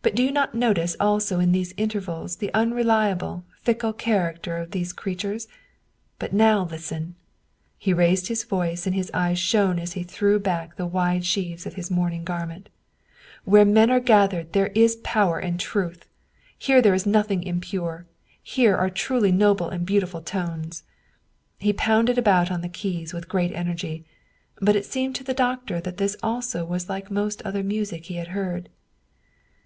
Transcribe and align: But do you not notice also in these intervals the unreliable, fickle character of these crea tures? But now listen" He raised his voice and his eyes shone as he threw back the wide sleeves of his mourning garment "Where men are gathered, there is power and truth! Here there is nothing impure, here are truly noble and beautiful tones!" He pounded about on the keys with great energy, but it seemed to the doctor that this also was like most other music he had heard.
But 0.00 0.14
do 0.14 0.22
you 0.22 0.32
not 0.32 0.54
notice 0.54 0.96
also 0.98 1.38
in 1.38 1.52
these 1.52 1.74
intervals 1.76 2.36
the 2.36 2.50
unreliable, 2.54 3.44
fickle 3.60 3.92
character 3.92 4.56
of 4.56 4.70
these 4.70 4.94
crea 4.94 5.14
tures? 5.16 5.46
But 6.18 6.32
now 6.32 6.64
listen" 6.64 7.16
He 7.78 7.92
raised 7.92 8.28
his 8.28 8.44
voice 8.44 8.86
and 8.86 8.94
his 8.94 9.10
eyes 9.12 9.38
shone 9.38 9.78
as 9.78 9.92
he 9.92 10.02
threw 10.04 10.38
back 10.38 10.76
the 10.76 10.86
wide 10.86 11.26
sleeves 11.26 11.66
of 11.66 11.74
his 11.74 11.90
mourning 11.90 12.24
garment 12.24 12.70
"Where 13.44 13.66
men 13.66 13.90
are 13.90 14.00
gathered, 14.00 14.54
there 14.54 14.68
is 14.68 14.96
power 15.04 15.38
and 15.38 15.60
truth! 15.60 16.08
Here 16.58 16.80
there 16.80 16.94
is 16.94 17.04
nothing 17.04 17.42
impure, 17.42 18.06
here 18.42 18.74
are 18.74 18.88
truly 18.88 19.32
noble 19.32 19.68
and 19.68 19.84
beautiful 19.84 20.22
tones!" 20.22 20.84
He 21.58 21.74
pounded 21.74 22.16
about 22.16 22.50
on 22.50 22.62
the 22.62 22.70
keys 22.70 23.12
with 23.12 23.28
great 23.28 23.52
energy, 23.52 24.06
but 24.62 24.76
it 24.76 24.86
seemed 24.86 25.14
to 25.16 25.24
the 25.24 25.34
doctor 25.34 25.78
that 25.78 25.98
this 25.98 26.16
also 26.22 26.64
was 26.64 26.88
like 26.88 27.10
most 27.10 27.42
other 27.42 27.62
music 27.62 28.06
he 28.06 28.14
had 28.14 28.28
heard. 28.28 28.70